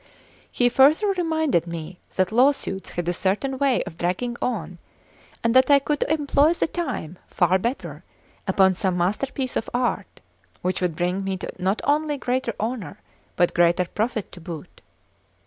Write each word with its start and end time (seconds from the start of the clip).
He 0.51 0.67
further 0.67 1.09
reminded 1.09 1.67
me 1.67 1.99
that 2.15 2.31
lawsuits 2.31 2.89
had 2.89 3.07
a 3.07 3.13
certain 3.13 3.59
way 3.59 3.83
of 3.83 3.97
dragging 3.99 4.35
on, 4.41 4.79
and 5.43 5.53
that 5.53 5.69
I 5.69 5.77
could 5.77 6.01
employ 6.09 6.53
the 6.53 6.65
time 6.67 7.19
far 7.27 7.59
better 7.59 8.03
upon 8.47 8.73
some 8.73 8.97
masterpiece 8.97 9.55
of 9.55 9.69
art, 9.75 10.19
which 10.63 10.81
would 10.81 10.95
bring 10.95 11.23
me 11.23 11.37
not 11.59 11.81
only 11.83 12.17
greater 12.17 12.55
honour, 12.59 12.99
but 13.35 13.53
greater 13.53 13.85
profit 13.85 14.31
to 14.31 14.41
boot. 14.41 14.81